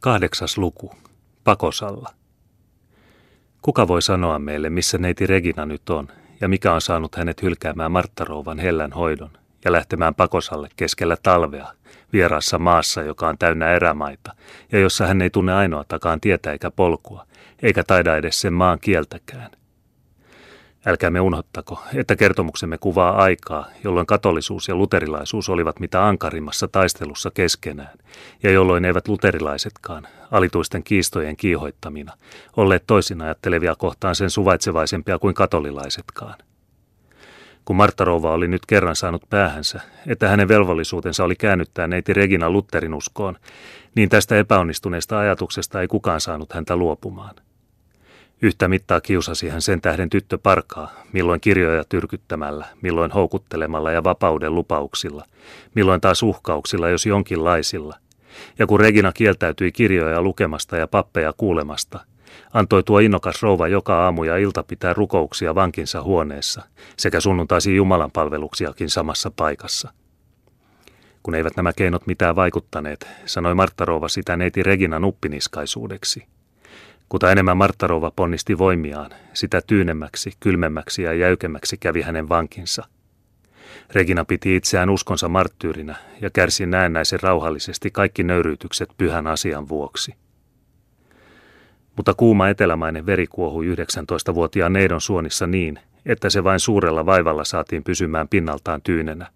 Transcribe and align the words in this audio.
Kahdeksas 0.00 0.58
luku. 0.58 0.90
Pakosalla. 1.44 2.10
Kuka 3.62 3.88
voi 3.88 4.02
sanoa 4.02 4.38
meille, 4.38 4.70
missä 4.70 4.98
neiti 4.98 5.26
Regina 5.26 5.66
nyt 5.66 5.90
on, 5.90 6.08
ja 6.40 6.48
mikä 6.48 6.72
on 6.72 6.80
saanut 6.80 7.14
hänet 7.14 7.42
hylkäämään 7.42 7.92
Marttarouvan 7.92 8.58
hellän 8.58 8.92
hoidon 8.92 9.30
ja 9.64 9.72
lähtemään 9.72 10.14
pakosalle 10.14 10.68
keskellä 10.76 11.16
talvea, 11.22 11.72
vieraassa 12.12 12.58
maassa, 12.58 13.02
joka 13.02 13.28
on 13.28 13.38
täynnä 13.38 13.70
erämaita, 13.70 14.34
ja 14.72 14.78
jossa 14.78 15.06
hän 15.06 15.22
ei 15.22 15.30
tunne 15.30 15.52
ainoatakaan 15.52 16.20
tietä 16.20 16.52
eikä 16.52 16.70
polkua, 16.70 17.26
eikä 17.62 17.84
taida 17.84 18.16
edes 18.16 18.40
sen 18.40 18.52
maan 18.52 18.78
kieltäkään. 18.80 19.50
Älkäämme 20.88 21.20
unohtako, 21.20 21.82
että 21.94 22.16
kertomuksemme 22.16 22.78
kuvaa 22.78 23.22
aikaa, 23.22 23.66
jolloin 23.84 24.06
katolisuus 24.06 24.68
ja 24.68 24.74
luterilaisuus 24.74 25.48
olivat 25.48 25.80
mitä 25.80 26.06
ankarimmassa 26.06 26.68
taistelussa 26.68 27.30
keskenään, 27.30 27.98
ja 28.42 28.50
jolloin 28.50 28.84
eivät 28.84 29.08
luterilaisetkaan, 29.08 30.08
alituisten 30.30 30.82
kiistojen 30.82 31.36
kiihoittamina, 31.36 32.12
olleet 32.56 32.84
toisin 32.86 33.22
ajattelevia 33.22 33.74
kohtaan 33.74 34.14
sen 34.14 34.30
suvaitsevaisempia 34.30 35.18
kuin 35.18 35.34
katolilaisetkaan. 35.34 36.34
Kun 37.64 37.76
Martta 37.76 38.04
Rouva 38.04 38.32
oli 38.32 38.48
nyt 38.48 38.66
kerran 38.66 38.96
saanut 38.96 39.22
päähänsä, 39.30 39.80
että 40.06 40.28
hänen 40.28 40.48
velvollisuutensa 40.48 41.24
oli 41.24 41.36
käännyttää 41.36 41.88
neiti 41.88 42.14
Regina 42.14 42.50
Lutterin 42.50 42.94
uskoon, 42.94 43.36
niin 43.94 44.08
tästä 44.08 44.38
epäonnistuneesta 44.38 45.18
ajatuksesta 45.18 45.80
ei 45.80 45.88
kukaan 45.88 46.20
saanut 46.20 46.52
häntä 46.52 46.76
luopumaan– 46.76 47.34
Yhtä 48.42 48.68
mittaa 48.68 49.00
kiusasi 49.00 49.48
hän 49.48 49.62
sen 49.62 49.80
tähden 49.80 50.10
tyttö 50.10 50.38
parkaa, 50.38 50.92
milloin 51.12 51.40
kirjoja 51.40 51.84
tyrkyttämällä, 51.88 52.66
milloin 52.82 53.10
houkuttelemalla 53.10 53.92
ja 53.92 54.04
vapauden 54.04 54.54
lupauksilla, 54.54 55.24
milloin 55.74 56.00
taas 56.00 56.22
uhkauksilla, 56.22 56.88
jos 56.88 57.06
jonkinlaisilla. 57.06 57.96
Ja 58.58 58.66
kun 58.66 58.80
Regina 58.80 59.12
kieltäytyi 59.12 59.72
kirjoja 59.72 60.22
lukemasta 60.22 60.76
ja 60.76 60.86
pappeja 60.86 61.32
kuulemasta, 61.36 62.00
antoi 62.52 62.82
tuo 62.82 62.98
innokas 62.98 63.42
rouva 63.42 63.68
joka 63.68 64.04
aamu 64.04 64.24
ja 64.24 64.36
ilta 64.36 64.62
pitää 64.62 64.92
rukouksia 64.92 65.54
vankinsa 65.54 66.02
huoneessa, 66.02 66.62
sekä 66.96 67.20
sunnuntaisin 67.20 67.76
Jumalan 67.76 68.10
palveluksiakin 68.10 68.90
samassa 68.90 69.30
paikassa. 69.36 69.92
Kun 71.22 71.34
eivät 71.34 71.56
nämä 71.56 71.72
keinot 71.72 72.06
mitään 72.06 72.36
vaikuttaneet, 72.36 73.08
sanoi 73.24 73.54
Martta 73.54 73.84
Rouva 73.84 74.08
sitä 74.08 74.36
neiti 74.36 74.62
Regina 74.62 74.98
nuppiniskaisuudeksi– 74.98 76.24
Kuta 77.08 77.32
enemmän 77.32 77.56
Marttarova 77.56 78.12
ponnisti 78.16 78.58
voimiaan, 78.58 79.10
sitä 79.32 79.60
tyynemmäksi, 79.66 80.32
kylmemmäksi 80.40 81.02
ja 81.02 81.12
jäykemmäksi 81.12 81.76
kävi 81.76 82.02
hänen 82.02 82.28
vankinsa. 82.28 82.84
Regina 83.92 84.24
piti 84.24 84.56
itseään 84.56 84.90
uskonsa 84.90 85.28
marttyyrinä 85.28 85.96
ja 86.20 86.30
kärsi 86.30 86.66
näennäisen 86.66 87.20
rauhallisesti 87.22 87.90
kaikki 87.90 88.22
nöyryytykset 88.22 88.88
pyhän 88.98 89.26
asian 89.26 89.68
vuoksi. 89.68 90.14
Mutta 91.96 92.14
kuuma 92.14 92.48
etelämainen 92.48 93.06
veri 93.06 93.26
kuohui 93.26 93.66
19-vuotiaan 93.66 94.72
neidon 94.72 95.00
suonissa 95.00 95.46
niin, 95.46 95.78
että 96.06 96.30
se 96.30 96.44
vain 96.44 96.60
suurella 96.60 97.06
vaivalla 97.06 97.44
saatiin 97.44 97.84
pysymään 97.84 98.28
pinnaltaan 98.28 98.82
tyynenä. 98.82 99.26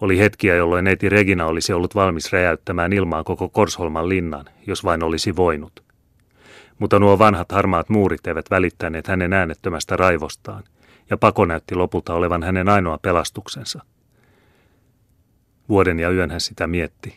Oli 0.00 0.18
hetkiä, 0.18 0.54
jolloin 0.54 0.84
neiti 0.84 1.08
Regina 1.08 1.46
olisi 1.46 1.72
ollut 1.72 1.94
valmis 1.94 2.32
räjäyttämään 2.32 2.92
ilmaan 2.92 3.24
koko 3.24 3.48
Korsholman 3.48 4.08
linnan, 4.08 4.44
jos 4.66 4.84
vain 4.84 5.02
olisi 5.02 5.36
voinut 5.36 5.84
mutta 6.84 6.98
nuo 6.98 7.18
vanhat 7.18 7.52
harmaat 7.52 7.88
muurit 7.88 8.26
eivät 8.26 8.50
välittäneet 8.50 9.06
hänen 9.06 9.32
äänettömästä 9.32 9.96
raivostaan, 9.96 10.64
ja 11.10 11.16
pako 11.16 11.44
näytti 11.44 11.74
lopulta 11.74 12.14
olevan 12.14 12.42
hänen 12.42 12.68
ainoa 12.68 12.98
pelastuksensa. 12.98 13.82
Vuoden 15.68 16.00
ja 16.00 16.10
yön 16.10 16.30
hän 16.30 16.40
sitä 16.40 16.66
mietti. 16.66 17.14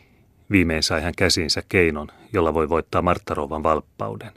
Viimein 0.50 0.82
sai 0.82 1.02
hän 1.02 1.12
käsiinsä 1.16 1.62
keinon, 1.68 2.08
jolla 2.32 2.54
voi 2.54 2.68
voittaa 2.68 3.02
Marttarovan 3.02 3.62
valppauden. 3.62 4.32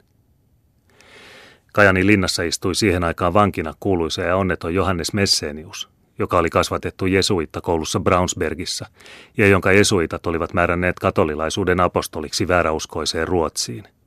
Kajani 1.72 2.06
linnassa 2.06 2.42
istui 2.42 2.74
siihen 2.74 3.04
aikaan 3.04 3.34
vankina 3.34 3.74
kuuluisa 3.80 4.22
ja 4.22 4.36
onneton 4.36 4.74
Johannes 4.74 5.12
Messenius, 5.12 5.88
joka 6.18 6.38
oli 6.38 6.50
kasvatettu 6.50 7.06
jesuitta 7.06 7.60
koulussa 7.60 8.00
Brownsbergissa 8.00 8.86
ja 9.36 9.46
jonka 9.46 9.72
jesuitat 9.72 10.26
olivat 10.26 10.54
määränneet 10.54 10.98
katolilaisuuden 10.98 11.80
apostoliksi 11.80 12.48
vääräuskoiseen 12.48 13.28
Ruotsiin– 13.28 13.84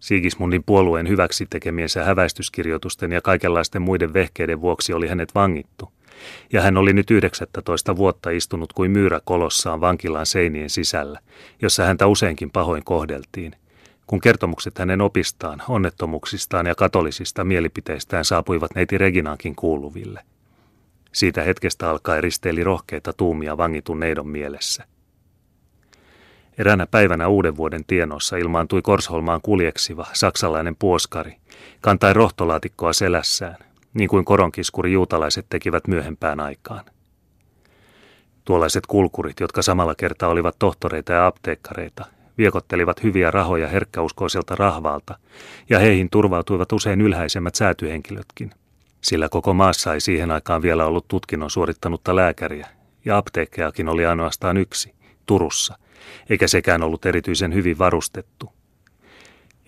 Sigismundin 0.00 0.64
puolueen 0.64 1.08
hyväksi 1.08 1.46
tekemiensä 1.50 2.04
häväistyskirjoitusten 2.04 3.12
ja 3.12 3.20
kaikenlaisten 3.20 3.82
muiden 3.82 4.14
vehkeiden 4.14 4.60
vuoksi 4.60 4.92
oli 4.92 5.08
hänet 5.08 5.34
vangittu, 5.34 5.92
ja 6.52 6.62
hän 6.62 6.76
oli 6.76 6.92
nyt 6.92 7.10
19 7.10 7.96
vuotta 7.96 8.30
istunut 8.30 8.72
kuin 8.72 8.90
myyrä 8.90 9.20
kolossaan 9.24 9.80
vankilaan 9.80 10.26
seinien 10.26 10.70
sisällä, 10.70 11.20
jossa 11.62 11.84
häntä 11.84 12.06
useinkin 12.06 12.50
pahoin 12.50 12.84
kohdeltiin, 12.84 13.52
kun 14.06 14.20
kertomukset 14.20 14.78
hänen 14.78 15.00
opistaan, 15.00 15.62
onnettomuuksistaan 15.68 16.66
ja 16.66 16.74
katolisista 16.74 17.44
mielipiteistään 17.44 18.24
saapuivat 18.24 18.74
neiti 18.74 18.98
Reginaankin 18.98 19.56
kuuluville. 19.56 20.20
Siitä 21.12 21.42
hetkestä 21.42 21.90
alkaen 21.90 22.22
risteili 22.22 22.64
rohkeita 22.64 23.12
tuumia 23.12 23.56
vangitun 23.56 24.00
neidon 24.00 24.28
mielessä– 24.28 24.84
Eräänä 26.58 26.86
päivänä 26.86 27.28
uuden 27.28 27.56
vuoden 27.56 27.84
tienossa 27.84 28.36
ilmaantui 28.36 28.82
Korsholmaan 28.82 29.40
kuljeksiva 29.42 30.06
saksalainen 30.12 30.76
puoskari, 30.78 31.36
kantai 31.80 32.12
rohtolaatikkoa 32.12 32.92
selässään, 32.92 33.56
niin 33.94 34.08
kuin 34.08 34.24
koronkiskuri 34.24 34.92
juutalaiset 34.92 35.46
tekivät 35.48 35.86
myöhempään 35.86 36.40
aikaan. 36.40 36.84
Tuollaiset 38.44 38.86
kulkurit, 38.86 39.40
jotka 39.40 39.62
samalla 39.62 39.94
kertaa 39.94 40.28
olivat 40.28 40.56
tohtoreita 40.58 41.12
ja 41.12 41.26
apteekkareita, 41.26 42.04
viekottelivat 42.38 43.02
hyviä 43.02 43.30
rahoja 43.30 43.68
herkkäuskoiselta 43.68 44.54
rahvalta, 44.54 45.18
ja 45.70 45.78
heihin 45.78 46.10
turvautuivat 46.10 46.72
usein 46.72 47.00
ylhäisemmät 47.00 47.54
säätyhenkilötkin, 47.54 48.50
sillä 49.00 49.28
koko 49.28 49.54
maassa 49.54 49.94
ei 49.94 50.00
siihen 50.00 50.30
aikaan 50.30 50.62
vielä 50.62 50.86
ollut 50.86 51.08
tutkinnon 51.08 51.50
suorittanutta 51.50 52.16
lääkäriä, 52.16 52.68
ja 53.04 53.16
apteekkeakin 53.16 53.88
oli 53.88 54.06
ainoastaan 54.06 54.56
yksi, 54.56 54.94
Turussa– 55.26 55.78
eikä 56.30 56.48
sekään 56.48 56.82
ollut 56.82 57.06
erityisen 57.06 57.54
hyvin 57.54 57.78
varustettu. 57.78 58.52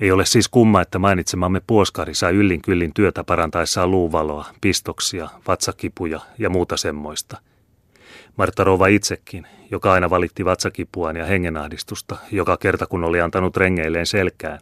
Ei 0.00 0.10
ole 0.10 0.26
siis 0.26 0.48
kumma, 0.48 0.82
että 0.82 0.98
mainitsemamme 0.98 1.60
puoskari 1.66 2.14
sai 2.14 2.34
yllin 2.34 2.62
kyllin 2.62 2.94
työtä 2.94 3.24
parantaessaan 3.24 3.90
luuvaloa, 3.90 4.44
pistoksia, 4.60 5.28
vatsakipuja 5.48 6.20
ja 6.38 6.50
muuta 6.50 6.76
semmoista. 6.76 7.40
Martta 8.36 8.64
Rova 8.64 8.86
itsekin, 8.86 9.46
joka 9.70 9.92
aina 9.92 10.10
valitti 10.10 10.44
vatsakipuaan 10.44 11.16
ja 11.16 11.24
hengenahdistusta, 11.24 12.16
joka 12.32 12.56
kerta 12.56 12.86
kun 12.86 13.04
oli 13.04 13.20
antanut 13.20 13.56
rengeilleen 13.56 14.06
selkään, 14.06 14.58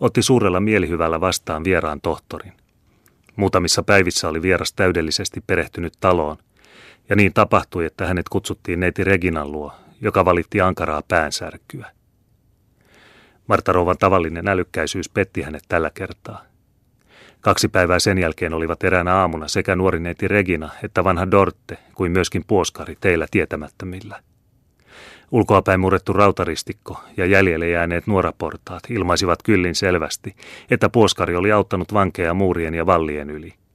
otti 0.00 0.22
suurella 0.22 0.60
mielihyvällä 0.60 1.20
vastaan 1.20 1.64
vieraan 1.64 2.00
tohtorin. 2.00 2.52
Muutamissa 3.36 3.82
päivissä 3.82 4.28
oli 4.28 4.42
vieras 4.42 4.72
täydellisesti 4.72 5.40
perehtynyt 5.46 5.92
taloon, 6.00 6.36
ja 7.08 7.16
niin 7.16 7.32
tapahtui, 7.32 7.84
että 7.84 8.06
hänet 8.06 8.28
kutsuttiin 8.28 8.80
neiti 8.80 9.04
Reginan 9.04 9.52
luo, 9.52 9.72
joka 10.00 10.24
valitti 10.24 10.60
ankaraa 10.60 11.02
päänsärkyä. 11.08 11.90
Marta 13.46 13.72
Rouvan 13.72 13.98
tavallinen 13.98 14.48
älykkäisyys 14.48 15.08
petti 15.08 15.42
hänet 15.42 15.62
tällä 15.68 15.90
kertaa. 15.94 16.42
Kaksi 17.40 17.68
päivää 17.68 17.98
sen 17.98 18.18
jälkeen 18.18 18.54
olivat 18.54 18.84
eräänä 18.84 19.14
aamuna 19.14 19.48
sekä 19.48 19.76
nuori 19.76 20.00
neiti 20.00 20.28
Regina 20.28 20.70
että 20.82 21.04
vanha 21.04 21.30
Dorte 21.30 21.78
kuin 21.94 22.12
myöskin 22.12 22.44
puoskari 22.46 22.96
teillä 23.00 23.26
tietämättömillä. 23.30 24.22
Ulkoapäin 25.30 25.80
murrettu 25.80 26.12
rautaristikko 26.12 27.00
ja 27.16 27.26
jäljelle 27.26 27.68
jääneet 27.68 28.06
nuoraportaat 28.06 28.82
ilmaisivat 28.90 29.42
kyllin 29.42 29.74
selvästi, 29.74 30.36
että 30.70 30.88
puoskari 30.88 31.36
oli 31.36 31.52
auttanut 31.52 31.92
vankeja 31.92 32.34
muurien 32.34 32.74
ja 32.74 32.86
vallien 32.86 33.30
yli– 33.30 33.54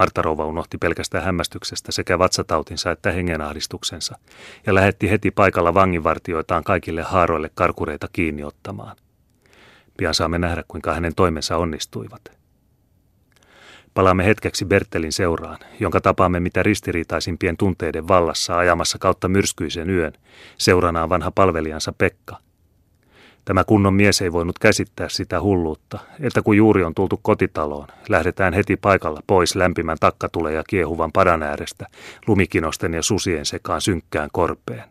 Marta 0.00 0.22
Rouva 0.22 0.46
unohti 0.46 0.78
pelkästään 0.78 1.24
hämmästyksestä 1.24 1.92
sekä 1.92 2.18
vatsatautinsa 2.18 2.90
että 2.90 3.12
hengenahdistuksensa 3.12 4.18
ja 4.66 4.74
lähetti 4.74 5.10
heti 5.10 5.30
paikalla 5.30 5.74
vanginvartioitaan 5.74 6.64
kaikille 6.64 7.02
haaroille 7.02 7.50
karkureita 7.54 8.08
kiinni 8.12 8.44
ottamaan. 8.44 8.96
Pian 9.96 10.14
saamme 10.14 10.38
nähdä, 10.38 10.64
kuinka 10.68 10.94
hänen 10.94 11.14
toimensa 11.14 11.56
onnistuivat. 11.56 12.22
Palaamme 13.94 14.24
hetkeksi 14.24 14.64
Bertelin 14.64 15.12
seuraan, 15.12 15.58
jonka 15.80 16.00
tapaamme 16.00 16.40
mitä 16.40 16.62
ristiriitaisimpien 16.62 17.56
tunteiden 17.56 18.08
vallassa 18.08 18.58
ajamassa 18.58 18.98
kautta 18.98 19.28
myrskyisen 19.28 19.90
yön, 19.90 20.12
seuranaan 20.58 21.08
vanha 21.08 21.30
palvelijansa 21.30 21.92
Pekka– 21.92 22.36
Tämä 23.44 23.64
kunnon 23.64 23.94
mies 23.94 24.22
ei 24.22 24.32
voinut 24.32 24.58
käsittää 24.58 25.08
sitä 25.08 25.40
hulluutta, 25.40 25.98
että 26.20 26.42
kun 26.42 26.56
juuri 26.56 26.84
on 26.84 26.94
tultu 26.94 27.20
kotitaloon, 27.22 27.88
lähdetään 28.08 28.52
heti 28.52 28.76
paikalla 28.76 29.22
pois 29.26 29.56
lämpimän 29.56 29.96
takkatulen 30.00 30.54
ja 30.54 30.62
kiehuvan 30.68 31.12
padan 31.12 31.42
äärestä, 31.42 31.86
lumikinosten 32.26 32.94
ja 32.94 33.02
susien 33.02 33.46
sekaan 33.46 33.80
synkkään 33.80 34.28
korpeen. 34.32 34.84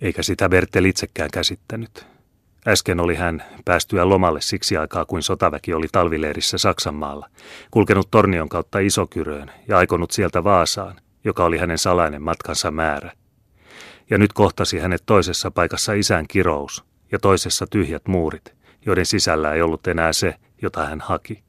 Eikä 0.00 0.22
sitä 0.22 0.48
Bertel 0.48 0.84
itsekään 0.84 1.30
käsittänyt. 1.32 2.06
Äsken 2.68 3.00
oli 3.00 3.14
hän 3.14 3.44
päästyä 3.64 4.08
lomalle 4.08 4.40
siksi 4.40 4.76
aikaa, 4.76 5.04
kuin 5.04 5.22
sotaväki 5.22 5.74
oli 5.74 5.86
talvileirissä 5.92 6.58
Saksanmaalla, 6.58 7.28
kulkenut 7.70 8.08
Tornion 8.10 8.48
kautta 8.48 8.78
Isokyröön 8.78 9.50
ja 9.68 9.78
aikonut 9.78 10.10
sieltä 10.10 10.44
Vaasaan, 10.44 11.00
joka 11.24 11.44
oli 11.44 11.58
hänen 11.58 11.78
salainen 11.78 12.22
matkansa 12.22 12.70
määrä 12.70 13.12
Ja 14.10 14.18
nyt 14.18 14.32
kohtasi 14.32 14.78
hänet 14.78 15.02
toisessa 15.06 15.50
paikassa 15.50 15.92
isän 15.92 16.26
kirous 16.28 16.84
ja 17.12 17.18
toisessa 17.18 17.66
tyhjät 17.70 18.08
muurit, 18.08 18.54
joiden 18.86 19.06
sisällä 19.06 19.52
ei 19.52 19.62
ollut 19.62 19.86
enää 19.86 20.12
se, 20.12 20.36
jota 20.62 20.86
hän 20.86 21.00
haki. 21.00 21.42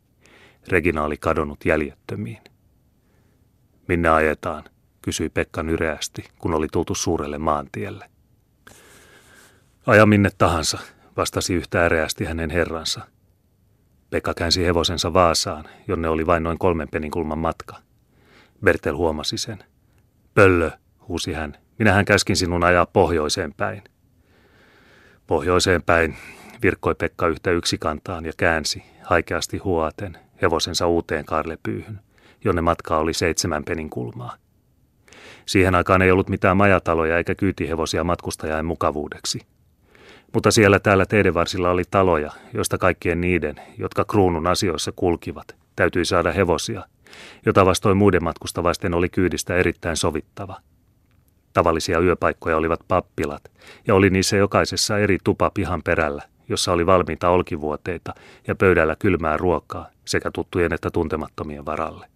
Regina 0.67 1.03
oli 1.03 1.17
kadonnut 1.17 1.65
jäljettömiin. 1.65 2.41
Minne 3.87 4.09
ajetaan, 4.09 4.63
kysyi 5.01 5.29
Pekka 5.29 5.63
nyreästi, 5.63 6.23
kun 6.39 6.53
oli 6.53 6.67
tultu 6.71 6.95
suurelle 6.95 7.37
maantielle. 7.37 8.09
Aja 9.87 10.05
minne 10.05 10.29
tahansa, 10.37 10.79
vastasi 11.17 11.53
yhtä 11.53 11.85
äreästi 11.85 12.25
hänen 12.25 12.49
herransa. 12.49 13.01
Pekka 14.09 14.33
käänsi 14.33 14.65
hevosensa 14.65 15.13
Vaasaan, 15.13 15.65
jonne 15.87 16.09
oli 16.09 16.25
vain 16.25 16.43
noin 16.43 16.57
kolmen 16.57 16.87
peninkulman 16.91 17.39
matka. 17.39 17.75
Bertel 18.63 18.95
huomasi 18.95 19.37
sen. 19.37 19.63
Pöllö, 20.33 20.71
huusi 21.07 21.33
hän, 21.33 21.57
minähän 21.81 22.06
käskin 22.06 22.36
sinun 22.36 22.63
ajaa 22.63 22.86
pohjoiseen 22.86 23.54
päin. 23.54 23.83
Pohjoiseen 25.28 25.83
päin, 25.83 26.16
virkkoi 26.62 26.95
Pekka 26.95 27.28
yhtä 27.28 27.51
yksikantaan 27.51 28.25
ja 28.25 28.31
käänsi, 28.38 28.83
haikeasti 29.04 29.57
huoaten, 29.57 30.18
hevosensa 30.42 30.88
uuteen 30.88 31.25
karlepyyhyn, 31.25 32.00
jonne 32.44 32.62
matka 32.62 32.98
oli 32.98 33.13
seitsemän 33.13 33.63
penin 33.63 33.89
kulmaa. 33.89 34.36
Siihen 35.45 35.75
aikaan 35.75 36.01
ei 36.01 36.12
ollut 36.12 36.30
mitään 36.30 36.57
majataloja 36.57 37.18
eikä 37.18 37.36
kyytihevosia 37.36 38.04
matkustajain 38.04 38.66
mukavuudeksi. 38.66 39.39
Mutta 40.33 40.51
siellä 40.51 40.80
täällä 40.80 41.06
teidän 41.06 41.33
varsilla 41.33 41.69
oli 41.69 41.83
taloja, 41.92 42.31
joista 42.54 42.78
kaikkien 42.78 43.22
niiden, 43.22 43.56
jotka 43.78 44.06
kruunun 44.06 44.48
asioissa 44.48 44.92
kulkivat, 44.95 45.56
täytyi 45.75 46.06
saada 46.06 46.31
hevosia, 46.31 46.83
jota 47.45 47.66
vastoin 47.66 47.98
muiden 47.98 48.24
matkustavaisten 48.24 48.94
oli 48.94 49.10
kyydistä 49.10 49.56
erittäin 49.56 49.98
sovittava. 49.98 50.62
Tavallisia 51.53 52.00
yöpaikkoja 52.00 52.57
olivat 52.57 52.80
pappilat, 52.88 53.51
ja 53.88 53.95
oli 53.95 54.09
niissä 54.09 54.38
jokaisessa 54.38 54.98
eri 54.98 55.18
tupa 55.24 55.51
pihan 55.53 55.81
perällä, 55.83 56.24
jossa 56.50 56.71
oli 56.71 56.86
valmiita 56.86 57.30
olkivuoteita 57.30 58.13
ja 58.48 58.56
pöydällä 58.56 58.95
kylmää 59.00 59.38
ruokaa 59.38 59.89
sekä 60.06 60.31
tuttujen 60.33 60.74
että 60.74 60.89
tuntemattomien 60.92 61.65
varalle. 61.65 62.07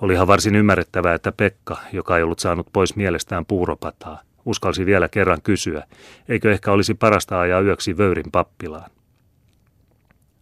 Olihan 0.00 0.26
varsin 0.26 0.54
ymmärrettävää, 0.54 1.14
että 1.14 1.32
Pekka, 1.32 1.76
joka 1.92 2.16
ei 2.16 2.22
ollut 2.22 2.38
saanut 2.38 2.66
pois 2.72 2.96
mielestään 2.96 3.46
puuropataa, 3.46 4.20
uskalsi 4.44 4.86
vielä 4.86 5.08
kerran 5.08 5.42
kysyä, 5.42 5.86
eikö 6.28 6.52
ehkä 6.52 6.72
olisi 6.72 6.94
parasta 6.94 7.40
ajaa 7.40 7.60
yöksi 7.60 7.98
Vöyrin 7.98 8.30
pappilaan. 8.32 8.90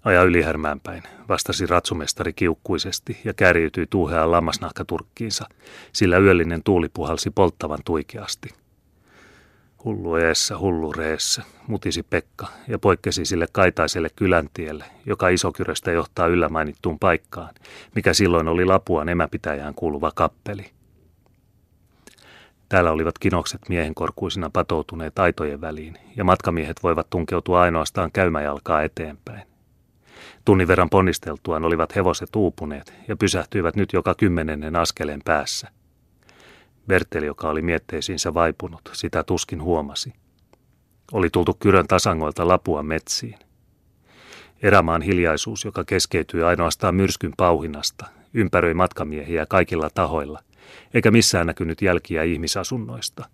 Aja 0.05 0.23
ylihärmään 0.23 0.81
päin, 0.81 1.03
vastasi 1.29 1.67
ratsumestari 1.67 2.33
kiukkuisesti 2.33 3.21
ja 3.25 3.35
kärjytyi 3.35 3.87
tuuheaan 3.91 4.31
lammasnahkaturkkiinsa, 4.31 5.49
sillä 5.93 6.19
yöllinen 6.19 6.63
tuuli 6.63 6.89
puhalsi 6.89 7.31
polttavan 7.31 7.79
tuikeasti. 7.85 8.49
Hullu 9.85 10.17
eessä, 10.17 10.59
hullu 10.59 10.93
reessä, 10.93 11.43
mutisi 11.67 12.03
Pekka 12.03 12.47
ja 12.69 12.79
poikkesi 12.79 13.25
sille 13.25 13.47
kaitaiselle 13.53 14.09
kyläntielle, 14.17 14.85
joka 15.07 15.29
isokyröstä 15.29 15.91
johtaa 15.91 16.27
yllä 16.27 16.49
mainittuun 16.49 16.99
paikkaan, 16.99 17.55
mikä 17.95 18.15
silloin 18.15 18.49
oli 18.49 18.65
Lapuan 18.65 19.09
emäpitäjään 19.09 19.75
kuuluva 19.75 20.11
kappeli. 20.15 20.71
Täällä 22.69 22.91
olivat 22.91 23.19
kinokset 23.19 23.61
miehenkorkuisina 23.69 24.51
patoutuneet 24.51 25.19
aitojen 25.19 25.61
väliin, 25.61 25.99
ja 26.17 26.25
matkamiehet 26.25 26.83
voivat 26.83 27.11
tunkeutua 27.11 27.61
ainoastaan 27.61 28.13
käymäjalkaa 28.13 28.83
eteenpäin. 28.83 29.48
Tunnin 30.49 30.69
verran 30.69 30.91
ponnisteltuaan 30.91 31.65
olivat 31.65 31.97
hevoset 31.97 32.37
uupuneet 32.37 32.95
ja 33.09 33.17
pysähtyivät 33.17 33.77
nyt 33.77 33.93
joka 33.93 34.15
kymmenennen 34.15 34.77
askeleen 34.77 35.21
päässä. 35.25 35.69
Bertel, 36.87 37.23
joka 37.23 37.49
oli 37.49 37.63
mietteisiinsä 37.63 38.35
vaipunut, 38.35 38.91
sitä 38.93 39.23
tuskin 39.23 39.63
huomasi. 39.63 40.13
Oli 41.13 41.31
tultu 41.31 41.57
kyrön 41.61 41.87
tasangoilta 41.87 42.49
lapua 42.49 42.83
metsiin. 42.83 43.39
Erämaan 44.63 45.03
hiljaisuus, 45.03 45.65
joka 45.65 45.85
keskeytyi 45.85 46.43
ainoastaan 46.43 46.95
myrskyn 46.95 47.33
pauhinnasta, 47.37 48.07
ympäröi 48.35 48.75
matkamiehiä 48.75 49.47
kaikilla 49.47 49.91
tahoilla, 49.95 50.41
eikä 50.95 51.11
missään 51.11 51.47
näkynyt 51.47 51.83
jälkiä 51.83 52.23
ihmisasunnoista. 52.23 53.29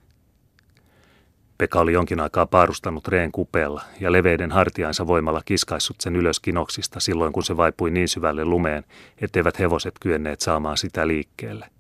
Pekka 1.64 1.81
oli 1.81 1.93
jonkin 1.93 2.20
aikaa 2.20 2.46
paarustanut 2.46 3.08
reen 3.08 3.32
kupeella 3.32 3.82
ja 4.00 4.12
leveiden 4.12 4.52
hartiainsa 4.52 5.06
voimalla 5.06 5.43
kiskaissut 5.44 6.00
sen 6.00 6.16
ylös 6.16 6.40
kinoksista 6.40 7.00
silloin, 7.00 7.32
kun 7.32 7.43
se 7.43 7.56
vaipui 7.56 7.90
niin 7.90 8.08
syvälle 8.08 8.44
lumeen, 8.44 8.84
etteivät 9.20 9.58
hevoset 9.58 9.94
kyenneet 10.00 10.40
saamaan 10.40 10.76
sitä 10.76 11.08
liikkeelle. 11.08 11.70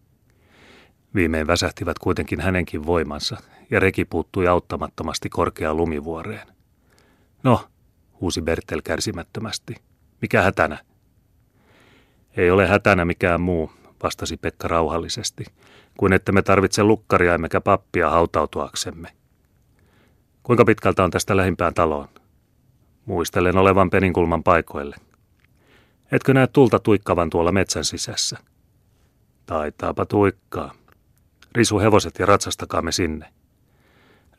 Viimein 1.14 1.46
väsähtivät 1.46 1.98
kuitenkin 1.98 2.40
hänenkin 2.40 2.86
voimansa, 2.86 3.36
ja 3.70 3.80
reki 3.80 4.04
puuttui 4.04 4.48
auttamattomasti 4.48 5.28
korkeaan 5.28 5.76
lumivuoreen. 5.76 6.46
No, 7.42 7.64
huusi 8.20 8.42
Bertel 8.42 8.80
kärsimättömästi. 8.84 9.74
Mikä 10.22 10.42
hätänä? 10.42 10.78
Ei 12.36 12.50
ole 12.50 12.66
hätänä 12.66 13.04
mikään 13.04 13.40
muu, 13.40 13.72
vastasi 14.02 14.36
Pekka 14.36 14.68
rauhallisesti, 14.68 15.44
kuin 15.98 16.12
että 16.12 16.32
me 16.32 16.42
tarvitse 16.42 16.82
lukkaria 16.82 17.34
emmekä 17.34 17.60
pappia 17.60 18.10
hautautuaksemme. 18.10 19.23
Kuinka 20.44 20.64
pitkältä 20.64 21.04
on 21.04 21.10
tästä 21.10 21.36
lähimpään 21.36 21.74
taloon? 21.74 22.08
Muistelen 23.06 23.56
olevan 23.56 23.90
peninkulman 23.90 24.42
paikoille. 24.42 24.96
Etkö 26.12 26.34
näe 26.34 26.46
tulta 26.46 26.78
tuikkavan 26.78 27.30
tuolla 27.30 27.52
metsän 27.52 27.84
sisässä? 27.84 28.38
Taitaapa 29.46 30.06
tuikkaa. 30.06 30.74
Risu 31.54 31.78
hevoset 31.78 32.18
ja 32.18 32.26
ratsastakaamme 32.26 32.92
sinne. 32.92 33.26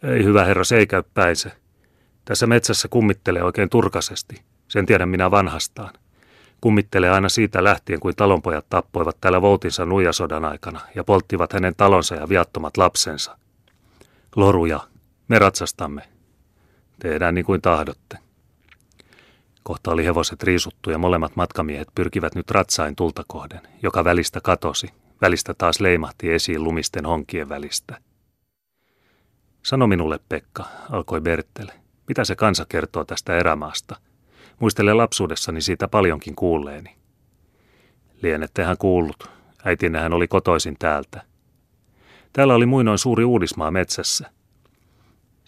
Ei 0.04 0.24
hyvä 0.24 0.46
herra, 0.46 0.64
se 0.64 0.78
ei 0.78 0.88
käy 0.88 1.04
päinsä. 1.14 1.52
Tässä 2.26 2.48
metsässä 2.48 2.88
kummittelee 2.88 3.44
oikein 3.44 3.70
turkasesti. 3.70 4.42
Sen 4.68 4.86
tiedän 4.86 5.10
minä 5.10 5.32
vanhastaan. 5.32 5.94
Kummittelee 6.62 7.10
aina 7.10 7.30
siitä 7.30 7.64
lähtien, 7.64 8.00
kuin 8.00 8.16
talonpojat 8.16 8.66
tappoivat 8.70 9.18
täällä 9.22 9.42
Voutinsa 9.42 9.86
nuijasodan 9.86 10.46
aikana 10.46 10.80
ja 10.96 11.04
polttivat 11.04 11.54
hänen 11.54 11.74
talonsa 11.78 12.16
ja 12.16 12.30
viattomat 12.30 12.78
lapsensa. 12.78 13.38
Loruja, 14.36 14.80
me 15.28 15.40
ratsastamme. 15.40 16.02
Tehdään 17.00 17.36
niin 17.36 17.46
kuin 17.46 17.62
tahdotte. 17.62 18.18
Kohta 19.64 19.92
oli 19.92 20.06
hevoset 20.06 20.44
riisuttu 20.44 20.92
ja 20.92 20.98
molemmat 20.98 21.36
matkamiehet 21.36 21.88
pyrkivät 21.96 22.36
nyt 22.36 22.52
ratsain 22.52 22.96
tulta 22.96 23.24
kohden, 23.28 23.62
joka 23.84 24.04
välistä 24.04 24.42
katosi, 24.42 24.88
välistä 25.22 25.54
taas 25.54 25.80
leimahti 25.80 26.32
esiin 26.34 26.64
lumisten 26.64 27.06
honkien 27.06 27.50
välistä. 27.50 27.98
Sano 29.64 29.88
minulle, 29.88 30.20
Pekka, 30.30 30.64
alkoi 30.90 31.22
Bertele, 31.22 31.74
mitä 32.08 32.24
se 32.24 32.36
kansa 32.36 32.66
kertoo 32.70 33.06
tästä 33.06 33.38
erämaasta? 33.38 33.96
Muistelen 34.60 34.98
lapsuudessani 34.98 35.62
siitä 35.62 35.88
paljonkin 35.88 36.36
kuulleeni. 36.36 36.96
Lienettehän 38.22 38.78
kuullut. 38.78 39.30
Äitinähän 39.64 40.14
oli 40.14 40.28
kotoisin 40.28 40.76
täältä. 40.80 41.22
Täällä 42.34 42.56
oli 42.56 42.66
muinoin 42.66 42.98
suuri 43.00 43.24
uudismaa 43.24 43.72
metsässä. 43.72 44.32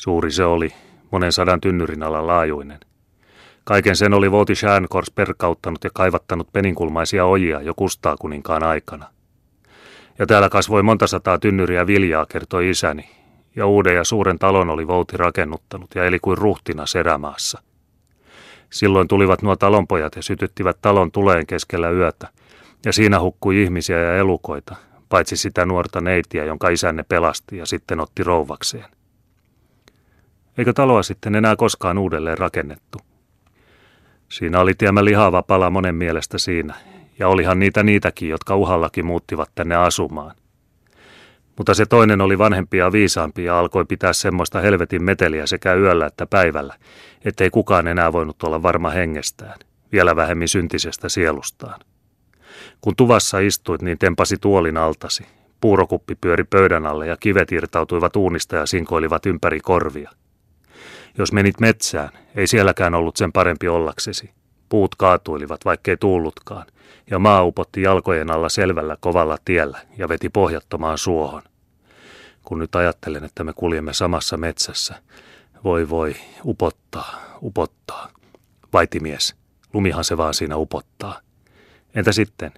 Suuri 0.08 0.32
se 0.32 0.46
oli, 0.46 0.74
monen 1.12 1.32
sadan 1.32 1.62
tynnyrin 1.62 2.04
alla 2.04 2.28
laajuinen. 2.28 2.80
Kaiken 3.64 3.96
sen 3.96 4.14
oli 4.14 4.32
Vouti 4.32 4.56
Schärnkors 4.56 5.12
perkauttanut 5.12 5.84
ja 5.84 5.90
kaivattanut 5.94 6.48
peninkulmaisia 6.54 7.26
ojia 7.26 7.62
jo 7.62 7.74
kustaa 7.74 8.18
kuninkaan 8.18 8.64
aikana. 8.64 9.06
Ja 10.20 10.26
täällä 10.26 10.50
kasvoi 10.50 10.84
monta 10.84 11.08
sataa 11.08 11.40
tynnyriä 11.40 11.88
viljaa, 11.88 12.26
kertoi 12.26 12.70
isäni, 12.70 13.10
ja 13.56 13.66
uuden 13.66 13.96
ja 13.96 14.04
suuren 14.04 14.40
talon 14.40 14.70
oli 14.70 14.88
Vouti 14.88 15.18
rakennuttanut 15.18 15.96
ja 15.96 16.06
eli 16.06 16.20
kuin 16.20 16.38
ruhtina 16.38 16.86
serämaassa. 16.86 17.62
Silloin 18.70 19.08
tulivat 19.08 19.42
nuo 19.42 19.56
talonpojat 19.56 20.16
ja 20.16 20.22
sytyttivät 20.22 20.78
talon 20.82 21.12
tuleen 21.12 21.48
keskellä 21.48 21.90
yötä, 21.90 22.28
ja 22.86 22.94
siinä 22.94 23.20
hukkui 23.20 23.64
ihmisiä 23.64 24.00
ja 24.00 24.16
elukoita, 24.18 24.76
paitsi 25.10 25.38
sitä 25.38 25.66
nuorta 25.66 26.02
neitiä, 26.02 26.46
jonka 26.46 26.70
isänne 26.70 27.04
pelasti 27.04 27.58
ja 27.58 27.66
sitten 27.66 28.00
otti 28.00 28.24
rouvakseen. 28.24 28.97
Eikö 30.58 30.74
taloa 30.74 31.04
sitten 31.04 31.36
enää 31.36 31.56
koskaan 31.56 31.98
uudelleen 31.98 32.38
rakennettu? 32.38 32.98
Siinä 34.30 34.60
oli 34.60 34.74
tiemä 34.74 35.06
lihava 35.06 35.44
pala 35.44 35.70
monen 35.70 35.96
mielestä 35.96 36.38
siinä, 36.38 36.74
ja 37.20 37.28
olihan 37.28 37.60
niitä 37.60 37.84
niitäkin, 37.84 38.30
jotka 38.30 38.56
uhallakin 38.56 39.06
muuttivat 39.06 39.52
tänne 39.56 39.76
asumaan. 39.76 40.36
Mutta 41.58 41.74
se 41.74 41.86
toinen 41.86 42.22
oli 42.22 42.38
vanhempi 42.38 42.78
ja 42.78 42.92
viisaampi 42.92 43.44
ja 43.44 43.60
alkoi 43.60 43.86
pitää 43.86 44.14
semmoista 44.14 44.62
helvetin 44.62 45.04
meteliä 45.04 45.46
sekä 45.46 45.74
yöllä 45.74 46.06
että 46.06 46.26
päivällä, 46.26 46.76
ettei 47.26 47.50
kukaan 47.50 47.88
enää 47.88 48.14
voinut 48.14 48.44
olla 48.44 48.64
varma 48.64 48.90
hengestään, 48.90 49.60
vielä 49.92 50.16
vähemmin 50.16 50.48
syntisestä 50.48 51.10
sielustaan. 51.10 51.80
Kun 52.82 52.96
tuvassa 52.96 53.40
istuit, 53.40 53.82
niin 53.82 53.98
tempasi 53.98 54.38
tuolin 54.42 54.78
altasi. 54.78 55.26
Puurokuppi 55.62 56.16
pyöri 56.16 56.44
pöydän 56.44 56.86
alle 56.86 57.08
ja 57.08 57.18
kivet 57.20 57.52
irtautuivat 57.52 58.16
uunista 58.16 58.56
ja 58.56 58.66
sinkoilivat 58.66 59.26
ympäri 59.26 59.60
korvia. 59.60 60.12
Jos 61.18 61.32
menit 61.32 61.60
metsään, 61.60 62.10
ei 62.36 62.48
sielläkään 62.48 62.96
ollut 62.96 63.18
sen 63.18 63.32
parempi 63.32 63.68
ollaksesi. 63.68 64.32
Puut 64.70 64.96
kaatuilivat, 64.96 65.66
vaikkei 65.66 65.98
tuullutkaan, 65.98 66.66
ja 67.12 67.20
maa 67.20 67.44
upotti 67.44 67.82
jalkojen 67.82 68.32
alla 68.32 68.50
selvällä 68.50 68.98
kovalla 69.00 69.38
tiellä 69.46 69.80
ja 69.98 70.10
veti 70.10 70.30
pohjattomaan 70.30 70.98
suohon. 70.98 71.42
kun 72.44 72.60
nyt 72.60 72.76
ajattelen, 72.76 73.24
että 73.24 73.44
me 73.44 73.54
kuljemme 73.54 73.94
samassa 73.94 74.38
metsässä. 74.38 75.02
Voi 75.64 75.90
voi, 75.90 76.16
upottaa, 76.46 77.16
upottaa. 77.42 78.10
Vaitimies, 78.74 79.36
lumihan 79.74 80.04
se 80.04 80.18
vaan 80.18 80.34
siinä 80.34 80.58
upottaa. 80.58 81.20
Entä 81.96 82.12
sitten? 82.12 82.52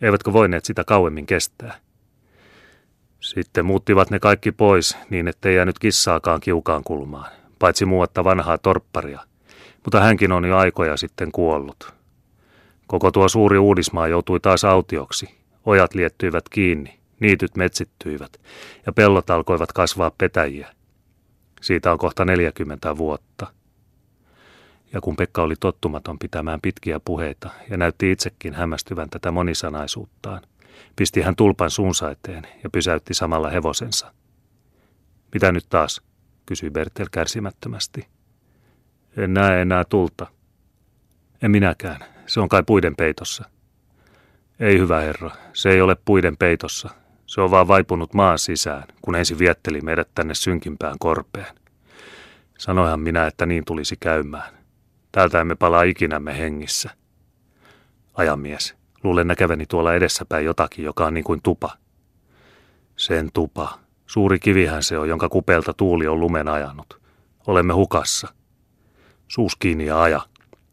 Eivätkö 0.00 0.32
voineet 0.32 0.64
sitä 0.64 0.84
kauemmin 0.84 1.26
kestää? 1.26 1.78
Sitten 3.20 3.66
muuttivat 3.66 4.10
ne 4.10 4.18
kaikki 4.18 4.52
pois 4.52 4.96
niin, 5.10 5.28
ettei 5.28 5.56
jäänyt 5.56 5.78
kissaakaan 5.78 6.40
kiukaan 6.40 6.84
kulmaan, 6.84 7.30
paitsi 7.58 7.84
muuatta 7.84 8.24
vanhaa 8.24 8.58
torpparia. 8.58 9.20
Mutta 9.84 10.00
hänkin 10.00 10.32
on 10.32 10.44
jo 10.44 10.56
aikoja 10.56 10.96
sitten 10.96 11.32
kuollut. 11.32 11.94
Koko 12.86 13.10
tuo 13.10 13.28
suuri 13.28 13.58
uudismaa 13.58 14.08
joutui 14.08 14.40
taas 14.40 14.64
autioksi. 14.64 15.28
Ojat 15.66 15.94
liettyivät 15.94 16.48
kiinni, 16.48 16.98
niityt 17.20 17.56
metsittyivät 17.56 18.40
ja 18.86 18.92
pellot 18.92 19.30
alkoivat 19.30 19.72
kasvaa 19.72 20.10
petäjiä. 20.18 20.68
Siitä 21.60 21.92
on 21.92 21.98
kohta 21.98 22.24
40 22.24 22.96
vuotta. 22.96 23.46
Ja 24.92 25.00
kun 25.00 25.16
Pekka 25.16 25.42
oli 25.42 25.54
tottumaton 25.60 26.18
pitämään 26.18 26.60
pitkiä 26.60 27.00
puheita 27.04 27.50
ja 27.70 27.76
näytti 27.76 28.12
itsekin 28.12 28.54
hämmästyvän 28.54 29.10
tätä 29.10 29.30
monisanaisuuttaan, 29.30 30.42
pisti 30.96 31.22
hän 31.22 31.36
tulpan 31.36 31.70
suunsa 31.70 32.10
eteen 32.10 32.46
ja 32.64 32.70
pysäytti 32.70 33.14
samalla 33.14 33.50
hevosensa. 33.50 34.12
Mitä 35.34 35.52
nyt 35.52 35.66
taas? 35.68 36.02
Kysyi 36.46 36.70
Bertel 36.70 37.06
kärsimättömästi. 37.12 38.06
En 39.16 39.34
näe 39.34 39.62
enää 39.62 39.84
tulta. 39.84 40.26
En 41.42 41.50
minäkään. 41.50 42.04
Se 42.26 42.40
on 42.40 42.48
kai 42.48 42.62
puiden 42.66 42.96
peitossa. 42.96 43.44
Ei 44.60 44.78
hyvä 44.78 45.00
herra, 45.00 45.30
se 45.52 45.70
ei 45.70 45.80
ole 45.80 45.96
puiden 46.04 46.36
peitossa. 46.36 46.90
Se 47.26 47.40
on 47.40 47.50
vaan 47.50 47.68
vaipunut 47.68 48.14
maan 48.14 48.38
sisään, 48.38 48.84
kun 49.02 49.14
ensin 49.14 49.38
vietteli 49.38 49.80
meidät 49.80 50.08
tänne 50.14 50.34
synkimpään 50.34 50.96
korpeen. 50.98 51.54
Sanoihan 52.58 53.00
minä, 53.00 53.26
että 53.26 53.46
niin 53.46 53.64
tulisi 53.64 53.96
käymään. 54.00 54.54
Täältä 55.12 55.40
emme 55.40 55.54
palaa 55.54 55.82
ikinämme 55.82 56.38
hengissä. 56.38 56.90
Ajamies, 58.14 58.74
luulen 59.02 59.26
näkeväni 59.26 59.66
tuolla 59.66 59.94
edessäpäin 59.94 60.44
jotakin, 60.44 60.84
joka 60.84 61.06
on 61.06 61.14
niin 61.14 61.24
kuin 61.24 61.42
tupa. 61.42 61.70
Sen 62.96 63.30
tupa. 63.32 63.83
Suuri 64.06 64.38
kivihän 64.38 64.82
se 64.82 64.98
on, 64.98 65.08
jonka 65.08 65.28
kupelta 65.28 65.72
tuuli 65.74 66.06
on 66.06 66.20
lumen 66.20 66.48
ajanut. 66.48 67.00
Olemme 67.46 67.72
hukassa. 67.72 68.28
Suus 69.28 69.56
kiinni 69.56 69.86
ja 69.86 70.02
aja. 70.02 70.20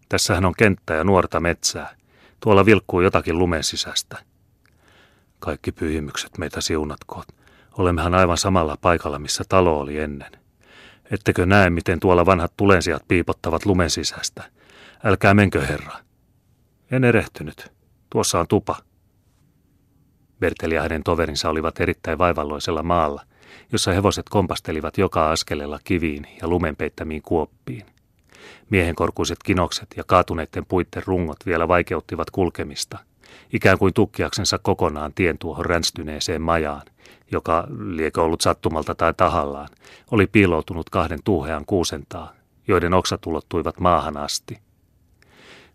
Tässähän 0.10 0.46
on 0.46 0.54
kenttä 0.58 0.94
ja 0.94 1.04
nuorta 1.04 1.40
metsää. 1.40 1.96
Tuolla 2.40 2.66
vilkkuu 2.66 3.02
jotakin 3.02 3.38
lumen 3.38 3.64
sisästä. 3.64 4.18
Kaikki 5.40 5.72
pyhimykset 5.72 6.38
meitä 6.38 6.62
siunatkoot. 6.62 7.28
Olemmehan 7.78 8.16
aivan 8.16 8.38
samalla 8.38 8.78
paikalla, 8.82 9.20
missä 9.20 9.44
talo 9.50 9.80
oli 9.80 10.00
ennen. 10.00 10.32
Ettekö 11.12 11.46
näe, 11.46 11.70
miten 11.70 12.00
tuolla 12.00 12.26
vanhat 12.26 12.54
tulensijat 12.58 13.04
piipottavat 13.08 13.66
lumen 13.66 13.90
sisästä? 13.90 14.44
Älkää 15.04 15.34
menkö, 15.34 15.62
herra. 15.62 16.00
En 16.92 17.04
erehtynyt. 17.04 17.72
Tuossa 18.10 18.40
on 18.40 18.48
tupa. 18.48 18.76
Berteli 20.42 20.76
ja 20.76 20.82
hänen 20.82 21.04
toverinsa 21.04 21.50
olivat 21.50 21.80
erittäin 21.80 22.18
vaivalloisella 22.18 22.84
maalla, 22.84 23.22
jossa 23.72 23.92
hevoset 23.92 24.30
kompastelivat 24.30 24.98
joka 24.98 25.32
askeleella 25.32 25.80
kiviin 25.84 26.28
ja 26.42 26.48
lumen 26.48 26.76
peittämiin 26.76 27.22
kuoppiin. 27.22 27.86
Miehenkorkuiset 28.70 29.38
kinokset 29.44 29.88
ja 29.98 30.04
kaatuneiden 30.04 30.66
puitten 30.66 31.04
rungot 31.06 31.38
vielä 31.46 31.68
vaikeuttivat 31.68 32.32
kulkemista, 32.32 32.98
ikään 33.54 33.78
kuin 33.78 33.94
tukkiaksensa 33.94 34.58
kokonaan 34.58 35.14
tien 35.14 35.38
tuohon 35.38 35.66
ränstyneeseen 35.66 36.42
majaan, 36.42 36.84
joka, 37.32 37.68
liekö 37.88 38.24
ollut 38.24 38.42
sattumalta 38.42 38.96
tai 38.96 39.14
tahallaan, 39.14 39.70
oli 40.12 40.28
piiloutunut 40.28 40.90
kahden 40.90 41.20
tuuhean 41.24 41.66
kuusentaa, 41.66 42.34
joiden 42.68 42.94
oksat 42.94 43.26
ulottuivat 43.26 43.80
maahan 43.80 44.18
asti. 44.18 44.60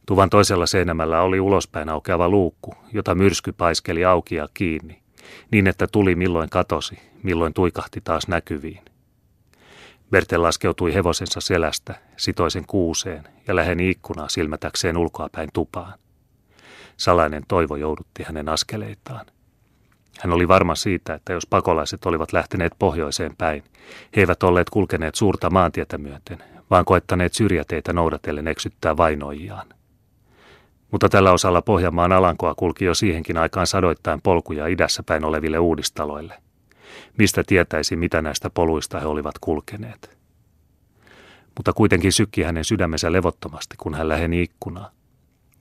Tuvan 0.07 0.31
toisella 0.31 0.67
seinämällä 0.67 1.23
oli 1.23 1.41
ulospäin 1.41 1.89
aukeava 1.89 2.29
luukku, 2.29 2.75
jota 2.93 3.15
myrsky 3.15 3.53
paiskeli 3.53 4.05
auki 4.05 4.35
ja 4.35 4.49
kiinni, 4.55 5.03
niin 5.51 5.67
että 5.67 5.87
tuli 5.87 6.15
milloin 6.15 6.51
katosi, 6.51 6.99
milloin 7.23 7.55
tuikahti 7.55 8.01
taas 8.01 8.29
näkyviin. 8.29 8.81
Bertel 10.11 10.43
laskeutui 10.43 10.95
hevosensa 10.95 11.41
selästä, 11.41 11.95
sitoi 12.17 12.51
sen 12.51 12.65
kuuseen 12.67 13.25
ja 13.49 13.57
läheni 13.57 13.91
ikkunaa 13.91 14.29
silmätäkseen 14.29 14.97
ulkoapäin 14.97 15.49
tupaan. 15.53 15.99
Salainen 16.97 17.43
toivo 17.49 17.77
joudutti 17.77 18.23
hänen 18.23 18.49
askeleitaan. 18.49 19.27
Hän 20.21 20.33
oli 20.33 20.49
varma 20.49 20.75
siitä, 20.75 21.15
että 21.15 21.33
jos 21.33 21.47
pakolaiset 21.47 22.07
olivat 22.07 22.33
lähteneet 22.33 22.73
pohjoiseen 22.79 23.37
päin, 23.37 23.65
he 24.17 24.21
eivät 24.21 24.43
olleet 24.43 24.71
kulkeneet 24.71 25.15
suurta 25.15 25.51
maantietä 25.51 25.99
myöten, 25.99 26.39
vaan 26.71 26.85
koettaneet 26.85 27.35
syrjäteitä 27.35 27.93
noudatellen 27.93 28.49
eksyttää 28.49 28.97
vainoijiaan. 28.97 29.76
Mutta 30.91 31.09
tällä 31.09 31.33
osalla 31.33 31.63
Pohjanmaan 31.63 32.13
alankoa 32.13 32.55
kulki 32.55 32.85
jo 32.85 32.95
siihenkin 32.95 33.37
aikaan 33.39 33.67
sadoittain 33.67 34.23
polkuja 34.23 34.67
idässä 34.67 35.03
päin 35.03 35.25
oleville 35.25 35.59
uudistaloille. 35.59 36.35
Mistä 37.19 37.43
tietäisi, 37.47 37.97
mitä 37.97 38.23
näistä 38.23 38.51
poluista 38.51 39.01
he 39.01 39.07
olivat 39.07 39.39
kulkeneet. 39.41 40.17
Mutta 41.57 41.73
kuitenkin 41.73 42.13
sykki 42.13 42.43
hänen 42.43 42.65
sydämensä 42.65 43.13
levottomasti, 43.13 43.77
kun 43.79 43.95
hän 43.95 44.09
läheni 44.09 44.43
ikkunaa. 44.43 44.91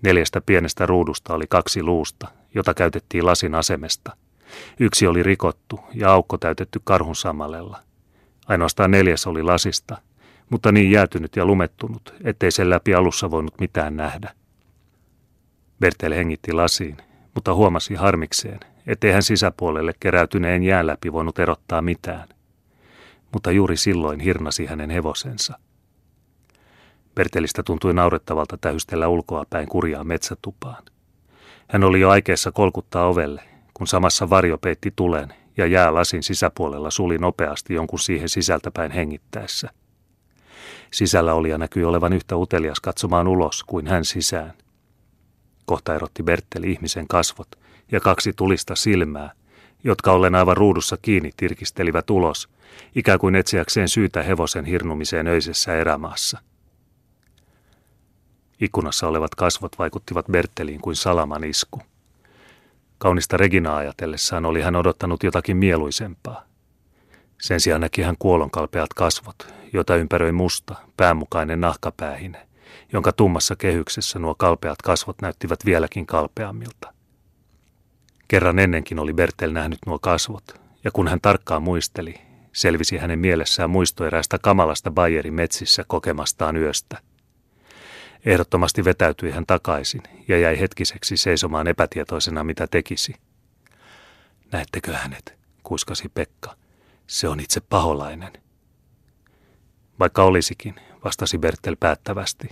Neljästä 0.01 0.41
pienestä 0.41 0.86
ruudusta 0.86 1.34
oli 1.34 1.46
kaksi 1.50 1.84
luusta, 1.84 2.27
jota 2.55 2.74
käytettiin 2.74 3.25
lasin 3.25 3.55
asemesta. 3.55 4.17
Yksi 4.79 5.08
oli 5.08 5.24
rikottu 5.24 5.79
ja 5.94 6.12
aukko 6.12 6.38
täytetty 6.38 6.82
karhun 6.84 7.15
samalella. 7.15 7.79
Ainoastaan 8.48 8.91
neljäs 8.91 9.27
oli 9.27 9.44
lasista, 9.44 9.98
mutta 10.50 10.72
niin 10.72 10.91
jäätynyt 10.91 11.36
ja 11.36 11.46
lumettunut, 11.46 12.13
ettei 12.24 12.51
sen 12.51 12.70
läpi 12.70 12.96
alussa 12.96 13.32
voinut 13.32 13.60
mitään 13.60 13.96
nähdä. 13.96 14.34
Bertel 15.86 16.13
hengitti 16.13 16.54
lasiin, 16.54 16.98
mutta 17.34 17.54
huomasi 17.54 17.96
harmikseen, 17.96 18.60
ettei 18.88 19.12
hän 19.12 19.24
sisäpuolelle 19.24 19.94
keräytyneen 20.00 20.63
jään 20.63 20.88
läpi 20.88 21.13
voinut 21.13 21.39
erottaa 21.39 21.82
mitään. 21.82 22.30
Mutta 23.34 23.51
juuri 23.51 23.77
silloin 23.77 24.20
hirnasi 24.20 24.65
hänen 24.65 24.89
hevosensa. 24.89 25.60
Bertelistä 27.15 27.63
tuntui 27.63 27.94
naurettavalta 27.94 28.58
tähystellä 28.58 29.08
ulkoa 29.08 29.46
päin 29.50 29.68
kurjaa 29.68 30.04
metsätupaan. 30.04 30.84
Hän 31.68 31.84
oli 31.84 32.00
jo 32.00 32.10
aikeessa 32.10 32.51
kolkuttaa 32.51 33.08
ovelle, 33.08 33.44
kun 33.74 33.88
samassa 33.88 34.30
varjo 34.30 34.58
peitti 34.58 34.94
tulen 34.96 35.34
ja 35.58 35.65
jää 35.65 35.94
lasin 35.94 36.24
sisäpuolella 36.24 36.92
suli 36.92 37.18
nopeasti 37.18 37.74
jonkun 37.74 38.00
siihen 38.00 38.30
sisältäpäin 38.30 38.92
hengittäessä. 38.92 39.70
Sisällä 40.92 41.34
olija 41.34 41.58
näkyi 41.58 41.84
olevan 41.84 42.13
yhtä 42.13 42.36
utelias 42.36 42.80
katsomaan 42.80 43.27
ulos 43.27 43.63
kuin 43.63 43.88
hän 43.88 44.06
sisään. 44.06 44.54
Kohta 45.65 45.95
erotti 45.95 46.24
Bertteli 46.24 46.72
ihmisen 46.72 47.07
kasvot 47.07 47.48
ja 47.91 48.00
kaksi 48.00 48.34
tulista 48.34 48.75
silmää, 48.75 49.31
jotka 49.84 50.12
ollen 50.12 50.36
aivan 50.36 50.57
ruudussa 50.57 50.98
kiinni 51.01 51.31
tirkistelivät 51.38 52.10
ulos, 52.10 52.50
ikään 52.95 53.19
kuin 53.19 53.36
etsiäkseen 53.36 53.89
syytä 53.89 54.24
hevosen 54.24 54.65
hirnumiseen 54.65 55.27
öisessä 55.27 55.75
erämaassa. 55.75 56.39
Ikkunassa 58.62 59.07
olevat 59.07 59.36
kasvot 59.36 59.79
vaikuttivat 59.79 60.25
Bertteliin 60.31 60.81
kuin 60.81 60.95
salaman 60.95 61.43
isku. 61.43 61.81
Kaunista 62.98 63.38
Reginaa 63.38 63.77
ajatellessaan 63.77 64.45
oli 64.45 64.62
hän 64.62 64.75
odottanut 64.75 65.24
jotakin 65.24 65.57
mieluisempaa. 65.57 66.43
Sen 67.41 67.60
sijaan 67.60 67.81
näki 67.81 68.01
hän 68.01 68.15
kuolonkalpeat 68.19 68.93
kasvot, 68.93 69.53
joita 69.74 69.95
ympäröi 69.95 70.31
musta, 70.31 70.75
päämukainen 70.98 71.62
nahkapäähine, 71.62 72.48
jonka 72.94 73.12
tummassa 73.12 73.55
kehyksessä 73.55 74.20
nuo 74.20 74.36
kalpeat 74.36 74.82
kasvot 74.82 75.22
näyttivät 75.22 75.60
vieläkin 75.65 76.05
kalpeammilta. 76.05 76.94
Kerran 78.27 78.60
ennenkin 78.60 79.00
oli 79.00 79.13
Bertel 79.13 79.51
nähnyt 79.51 79.79
nuo 79.86 80.00
kasvot, 80.00 80.62
ja 80.84 80.91
kun 80.91 81.08
hän 81.08 81.22
tarkkaan 81.22 81.63
muisteli, 81.63 82.22
selvisi 82.53 82.98
hänen 82.98 83.20
mielessään 83.20 83.70
muisto 83.70 84.05
eräästä 84.05 84.39
kamalasta 84.39 84.91
Bayerin 84.91 85.34
metsissä 85.34 85.84
kokemastaan 85.88 86.58
yöstä. 86.58 87.01
Ehdottomasti 88.25 88.86
vetäytyi 88.86 89.32
hän 89.32 89.46
takaisin 89.46 90.03
ja 90.27 90.38
jäi 90.38 90.60
hetkiseksi 90.60 91.17
seisomaan 91.17 91.67
epätietoisena, 91.67 92.44
mitä 92.44 92.67
tekisi. 92.67 93.15
Näettekö 94.51 94.94
hänet, 94.94 95.38
kuiskasi 95.63 96.10
Pekka. 96.10 96.55
Se 97.08 97.27
on 97.27 97.39
itse 97.39 97.62
paholainen. 97.62 98.34
Vaikka 100.00 100.24
olisikin, 100.24 100.75
vastasi 101.06 101.38
Bertel 101.38 101.76
päättävästi, 101.80 102.50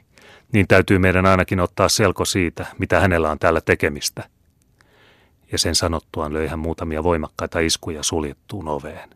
niin 0.51 0.67
täytyy 0.67 0.99
meidän 0.99 1.25
ainakin 1.25 1.59
ottaa 1.59 1.89
selko 1.89 2.25
siitä, 2.25 2.65
mitä 2.77 2.99
hänellä 2.99 3.31
on 3.31 3.39
täällä 3.39 3.61
tekemistä. 3.61 4.29
Ja 5.51 5.57
sen 5.57 5.75
sanottuaan 5.75 6.33
löi 6.33 6.47
hän 6.47 6.59
muutamia 6.59 7.03
voimakkaita 7.03 7.59
iskuja 7.59 8.03
suljettuun 8.03 8.67
oveen. 8.67 9.09